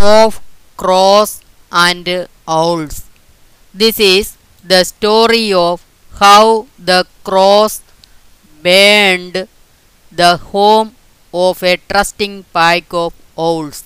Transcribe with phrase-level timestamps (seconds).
[0.00, 0.40] of
[0.76, 3.04] crows and owls.
[3.74, 5.84] This is the story of
[6.20, 7.82] how the crows
[8.62, 9.48] burned
[10.12, 10.94] the home
[11.32, 13.84] of a trusting pack of owls.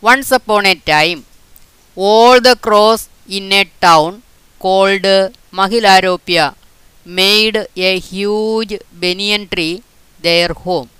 [0.00, 1.24] Once upon a time,
[1.96, 4.22] all the crows in a town
[4.58, 5.06] called
[5.52, 6.54] Mahilaropya
[7.04, 9.82] made a huge banyan tree
[10.20, 10.90] their home.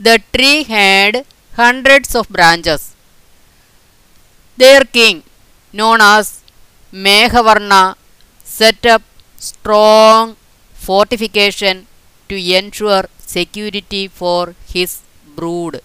[0.00, 2.95] The tree had hundreds of branches.
[4.56, 5.22] Their king,
[5.72, 6.40] known as
[6.92, 7.96] Meghavarna,
[8.42, 9.02] set up
[9.36, 10.36] strong
[10.74, 11.86] fortification
[12.28, 15.02] to ensure security for his
[15.36, 15.80] brood.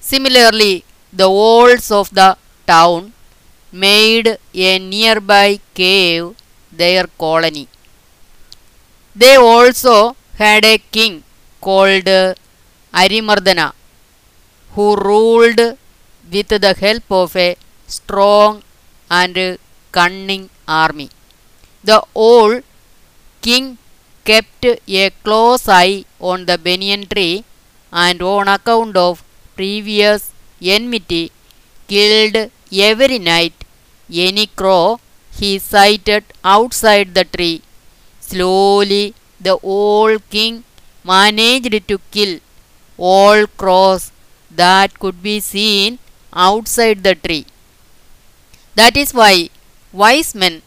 [0.00, 3.12] Similarly, the walls of the town
[3.72, 6.34] made a nearby cave
[6.72, 7.68] their colony.
[9.14, 11.22] They also had a king
[11.60, 12.08] called
[13.02, 13.72] Arimardana
[14.74, 15.60] who ruled
[16.32, 18.62] with the help of a strong
[19.10, 19.58] and
[19.96, 21.08] cunning army.
[21.82, 22.62] The old
[23.46, 23.78] king
[24.24, 24.64] kept
[25.02, 27.44] a close eye on the banyan tree
[27.92, 29.24] and on account of
[29.56, 30.30] previous
[30.74, 31.24] enmity
[31.92, 32.36] killed
[32.88, 33.56] every night
[34.26, 35.00] any crow
[35.38, 37.62] he sighted outside the tree.
[38.20, 40.64] Slowly the old king
[41.04, 42.34] managed to kill
[42.98, 44.12] all crows
[44.50, 45.98] that could be seen
[46.32, 47.46] outside the tree.
[48.74, 49.50] That is why
[49.92, 50.62] wise men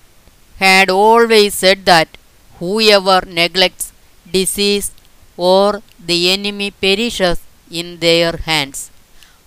[0.57, 2.09] had always said that
[2.59, 3.91] whoever neglects
[4.31, 4.91] disease
[5.37, 7.39] or the enemy perishes
[7.69, 8.91] in their hands.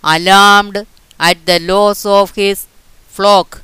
[0.03, 0.85] Alarmed
[1.19, 2.67] at the loss of his
[3.07, 3.61] flock,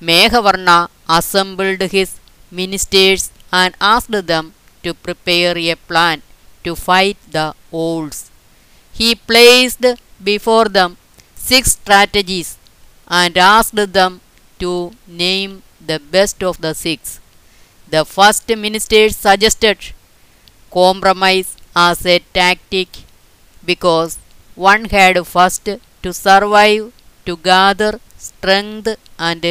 [0.00, 2.18] Meghavarna assembled his
[2.50, 6.22] ministers and asked them to prepare a plan
[6.64, 8.30] to fight the owls.
[8.92, 9.84] He placed
[10.22, 10.96] before them
[11.48, 12.50] six strategies
[13.08, 14.20] and asked them
[14.62, 14.72] to
[15.24, 17.20] name the best of the six.
[17.94, 19.78] The first minister suggested
[20.70, 22.88] compromise as a tactic
[23.64, 24.18] because
[24.54, 25.68] one had first
[26.04, 26.92] to survive
[27.26, 28.88] to gather strength
[29.18, 29.44] and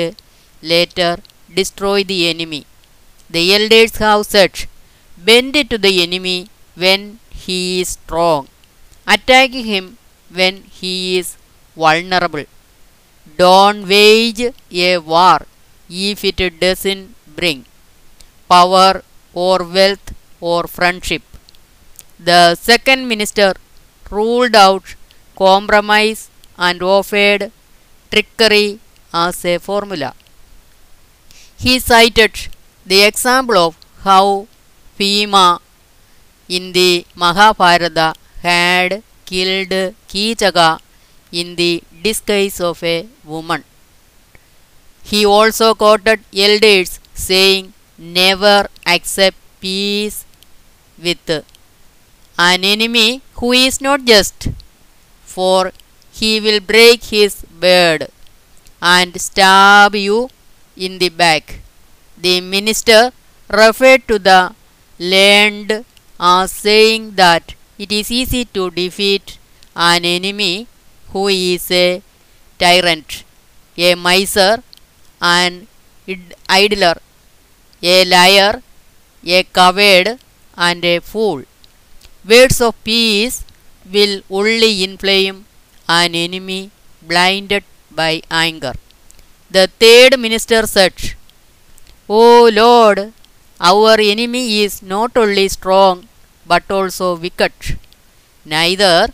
[0.62, 1.14] later
[1.60, 2.66] destroy the enemy.
[3.30, 4.54] The elders have said,
[5.18, 8.48] Bend to the enemy when he is strong,
[9.08, 9.98] attack him
[10.30, 11.38] when he is
[11.76, 12.46] vulnerable.
[13.38, 15.40] Don't wage a war
[15.90, 17.66] if it doesn't bring
[18.50, 21.24] power or wealth or friendship.
[22.20, 23.54] The second minister
[24.10, 24.96] ruled out
[25.36, 27.52] compromise and offered
[28.12, 28.80] trickery
[29.14, 30.14] as a formula.
[31.58, 32.48] He cited
[32.86, 34.48] the example of how
[34.98, 35.60] Bhima
[36.50, 39.74] in the Mahabharata had killed
[40.10, 40.80] Kichaka
[41.32, 43.64] in the disguise of a woman.
[45.04, 50.26] He also quoted elders saying, Never accept peace
[50.98, 51.30] with
[52.38, 54.48] an enemy who is not just,
[55.24, 55.72] for
[56.12, 58.08] he will break his beard
[58.82, 60.30] and stab you
[60.76, 61.60] in the back.
[62.18, 63.12] The minister
[63.50, 64.54] referred to the
[65.00, 65.86] land
[66.20, 69.38] as saying that it is easy to defeat
[69.76, 70.68] an enemy
[71.12, 72.02] who is a
[72.60, 73.24] tyrant,
[73.78, 74.64] a miser,
[75.22, 75.68] an
[76.50, 76.96] idler,
[77.82, 78.62] a liar,
[79.26, 80.20] a coward,
[80.56, 81.44] and a fool.
[82.28, 83.44] Words of peace
[83.94, 85.46] will only inflame
[85.88, 86.72] an enemy
[87.02, 88.74] blinded by anger.
[89.50, 90.94] The third minister said,
[92.08, 93.14] O Lord,
[93.60, 96.08] our enemy is not only strong
[96.46, 97.54] but also wicked.
[98.46, 99.10] Neither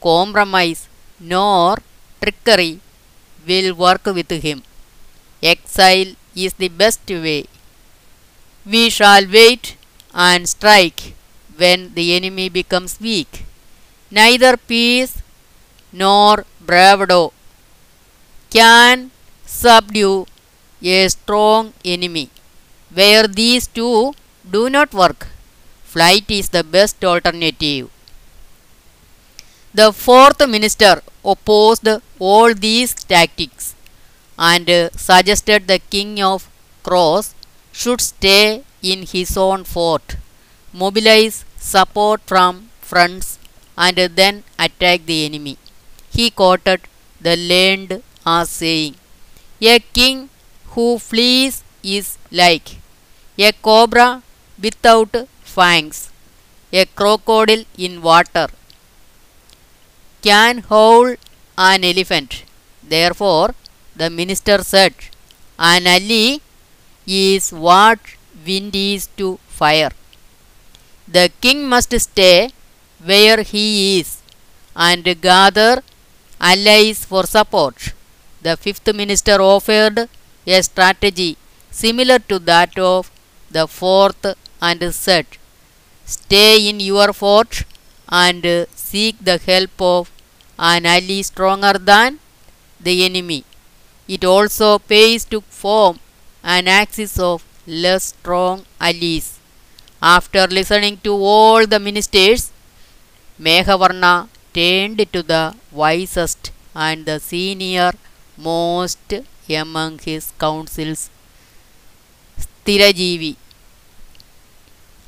[0.00, 0.87] compromise
[1.20, 1.78] nor
[2.22, 2.80] trickery
[3.46, 4.62] will work with him.
[5.42, 7.46] Exile is the best way.
[8.64, 9.76] We shall wait
[10.14, 11.14] and strike
[11.56, 13.44] when the enemy becomes weak.
[14.10, 15.22] Neither peace
[15.92, 17.32] nor bravado
[18.50, 19.10] can
[19.46, 20.26] subdue
[20.82, 22.30] a strong enemy.
[22.92, 24.14] Where these two
[24.50, 25.28] do not work,
[25.84, 27.90] flight is the best alternative.
[29.78, 31.02] The fourth minister
[31.32, 31.88] opposed
[32.18, 33.76] all these tactics
[34.50, 34.66] and
[35.06, 36.48] suggested the king of
[36.86, 37.26] crows
[37.80, 40.16] should stay in his own fort,
[40.72, 43.38] mobilize support from friends,
[43.86, 45.56] and then attack the enemy.
[46.16, 46.80] He quoted
[47.20, 48.94] the land as saying,
[49.60, 50.28] A king
[50.72, 52.68] who flees is like
[53.38, 54.22] a cobra
[54.60, 55.14] without
[55.56, 56.10] fangs,
[56.72, 58.48] a crocodile in water,
[60.22, 61.16] can hold
[61.56, 62.44] an elephant,
[62.82, 63.54] Therefore,
[63.94, 64.94] the minister said,
[65.58, 66.38] An ally
[67.06, 67.98] is what
[68.46, 69.90] wind is to fire.
[71.06, 72.50] The king must stay
[73.10, 74.18] where he is
[74.74, 75.82] and gather
[76.40, 77.92] allies for support.
[78.42, 80.08] The fifth minister offered
[80.46, 81.36] a strategy
[81.70, 83.10] similar to that of
[83.50, 84.26] the fourth
[84.62, 85.26] and said,
[86.06, 87.64] Stay in your fort
[88.08, 90.10] and seek the help of
[90.58, 92.18] an ally stronger than
[92.86, 93.44] the enemy.
[94.16, 95.98] It also pays to form
[96.42, 99.28] an axis of less strong allies.
[100.00, 102.42] After listening to all the ministers,
[103.46, 104.14] Meghavarna
[104.54, 107.92] turned to the wisest and the senior
[108.36, 109.14] most
[109.62, 111.10] among his councils,
[112.38, 113.36] Stirajivi,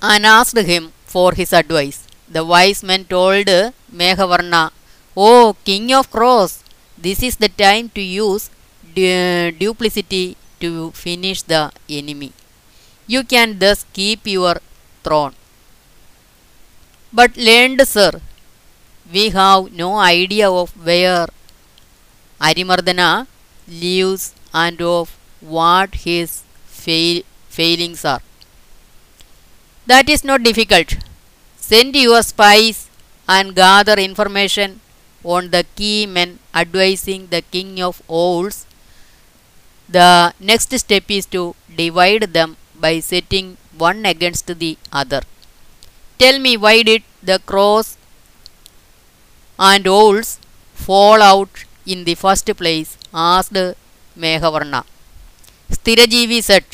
[0.02, 2.06] and asked him for his advice.
[2.30, 3.46] The wise man told
[3.92, 4.70] Meghavarna,
[5.16, 6.64] O king of crows,
[6.96, 8.48] this is the time to use
[8.94, 12.32] du- duplicity to finish the enemy.
[13.06, 14.56] You can thus keep your
[15.04, 15.34] throne.
[17.12, 18.20] But learned sir,
[19.12, 21.26] we have no idea of where
[22.40, 23.28] Arimardana
[23.68, 28.20] lives and of what his fail- failings are.
[29.86, 30.94] That is not difficult.
[31.70, 32.78] Send your spies
[33.34, 34.70] and gather information
[35.22, 36.30] on the key men
[36.60, 38.56] advising the king of owls.
[39.96, 41.42] The next step is to
[41.82, 43.56] divide them by setting
[43.86, 45.20] one against the other.
[46.18, 47.96] Tell me why did the crows
[49.58, 50.30] and owls
[50.86, 52.96] fall out in the first place?
[53.14, 53.60] asked
[54.24, 54.82] Meghavarna.
[55.70, 56.64] Stirajivi said,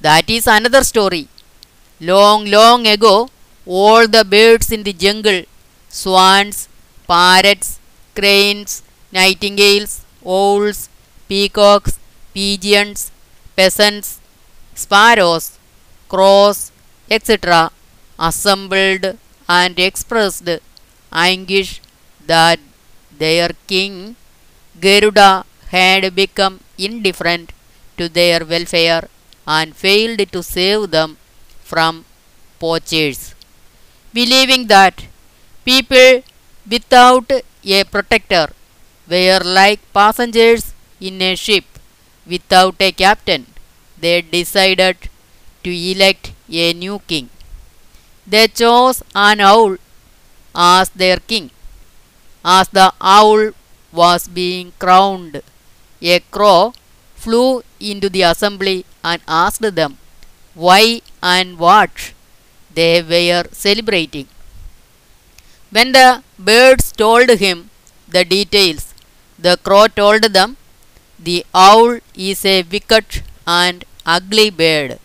[0.00, 1.28] That is another story.
[2.00, 3.28] Long, long ago,
[3.66, 5.42] all the birds in the jungle
[5.88, 6.68] swans,
[7.06, 7.78] parrots,
[8.14, 10.88] cranes, nightingales, owls,
[11.28, 11.98] peacocks,
[12.34, 13.10] pigeons,
[13.56, 14.20] peasants,
[14.74, 15.58] sparrows,
[16.08, 16.72] crows,
[17.10, 17.70] etc.,
[18.18, 19.16] assembled
[19.48, 20.48] and expressed
[21.12, 21.80] anguish
[22.26, 22.60] that
[23.18, 24.16] their king
[24.80, 27.52] Garuda had become indifferent
[27.98, 29.08] to their welfare
[29.46, 31.18] and failed to save them
[31.62, 32.04] from
[32.58, 33.29] poachers.
[34.12, 35.04] Believing that
[35.64, 36.22] people
[36.68, 37.30] without
[37.64, 38.46] a protector
[39.08, 41.64] were like passengers in a ship
[42.26, 43.46] without a captain,
[43.98, 44.96] they decided
[45.64, 47.28] to elect a new king.
[48.26, 49.76] They chose an owl
[50.54, 51.50] as their king.
[52.44, 53.52] As the owl
[53.92, 55.42] was being crowned,
[56.02, 56.72] a crow
[57.14, 59.98] flew into the assembly and asked them
[60.54, 62.12] why and what
[62.74, 64.28] they were celebrating.
[65.70, 67.70] When the birds told him
[68.08, 68.94] the details,
[69.38, 70.56] the crow told them,
[71.18, 74.98] The owl is a wicked and ugly bird,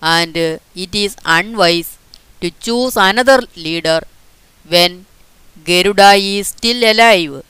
[0.00, 1.98] and it is unwise
[2.40, 4.00] to choose another leader
[4.68, 5.06] when
[5.64, 7.42] Garuda is still alive.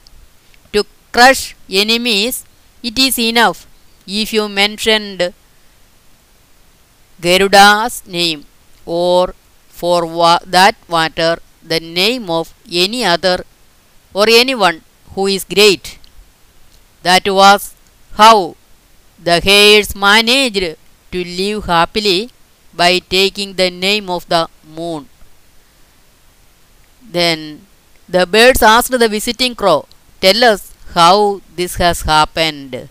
[0.73, 2.45] To crush enemies,
[2.83, 3.67] it is enough
[4.07, 5.33] if you mentioned
[7.21, 8.45] Garuda's name,
[8.85, 9.33] or
[9.83, 10.01] for
[10.55, 11.33] that matter,
[11.71, 13.37] the name of any other
[14.13, 14.81] or anyone
[15.13, 15.99] who is great.
[17.01, 17.75] That was
[18.13, 18.55] how
[19.27, 20.77] the hares managed
[21.11, 22.29] to live happily
[22.73, 25.09] by taking the name of the moon.
[27.17, 27.67] Then
[28.07, 29.85] the birds asked the visiting crow,
[30.21, 32.87] Tell us how this has happened.